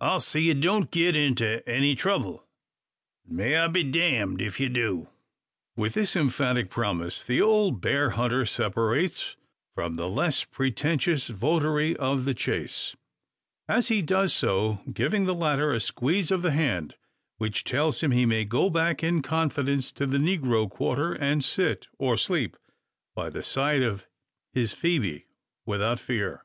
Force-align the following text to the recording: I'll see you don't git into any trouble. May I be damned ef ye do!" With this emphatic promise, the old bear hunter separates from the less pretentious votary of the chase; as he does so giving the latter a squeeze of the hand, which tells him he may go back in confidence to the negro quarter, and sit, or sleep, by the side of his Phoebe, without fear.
I'll 0.00 0.18
see 0.18 0.40
you 0.48 0.54
don't 0.54 0.90
git 0.90 1.14
into 1.14 1.62
any 1.68 1.94
trouble. 1.94 2.44
May 3.24 3.54
I 3.56 3.68
be 3.68 3.84
damned 3.84 4.42
ef 4.42 4.58
ye 4.58 4.68
do!" 4.68 5.10
With 5.76 5.94
this 5.94 6.16
emphatic 6.16 6.70
promise, 6.70 7.22
the 7.22 7.40
old 7.40 7.80
bear 7.80 8.10
hunter 8.10 8.46
separates 8.46 9.36
from 9.76 9.94
the 9.94 10.08
less 10.08 10.42
pretentious 10.42 11.28
votary 11.28 11.96
of 11.96 12.24
the 12.24 12.34
chase; 12.34 12.96
as 13.68 13.86
he 13.86 14.02
does 14.02 14.34
so 14.34 14.80
giving 14.92 15.24
the 15.24 15.36
latter 15.36 15.72
a 15.72 15.78
squeeze 15.78 16.32
of 16.32 16.42
the 16.42 16.50
hand, 16.50 16.96
which 17.36 17.62
tells 17.62 18.00
him 18.00 18.10
he 18.10 18.26
may 18.26 18.44
go 18.44 18.68
back 18.68 19.04
in 19.04 19.22
confidence 19.22 19.92
to 19.92 20.04
the 20.04 20.18
negro 20.18 20.68
quarter, 20.68 21.12
and 21.12 21.44
sit, 21.44 21.86
or 21.96 22.16
sleep, 22.16 22.56
by 23.14 23.30
the 23.30 23.44
side 23.44 23.82
of 23.84 24.08
his 24.52 24.72
Phoebe, 24.72 25.26
without 25.64 26.00
fear. 26.00 26.44